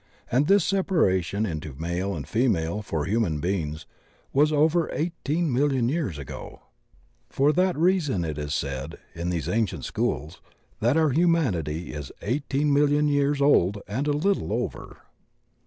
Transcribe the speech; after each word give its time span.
And 0.31 0.47
tihis 0.47 0.61
separation 0.63 1.45
into 1.45 1.75
male 1.77 2.15
and. 2.15 2.27
female 2.27 2.81
for 2.81 3.05
human 3.05 3.39
beings 3.39 3.85
was 4.33 4.51
over 4.51 4.87
18,000,000 4.95 5.89
years 5.91 6.17
ago. 6.17 6.63
For 7.29 7.53
that 7.53 7.77
reason 7.77 8.25
it 8.25 8.39
is 8.39 8.55
said, 8.55 8.97
in 9.13 9.29
these 9.29 9.47
ancient 9.47 9.85
schools, 9.85 10.41
that 10.79 10.97
our 10.97 11.11
humanity 11.11 11.93
is 11.93 12.11
18,000,000 12.23 13.09
years 13.09 13.43
old 13.43 13.77
and 13.87 14.07
a 14.07 14.11
little 14.11 14.51
over. 14.51 15.01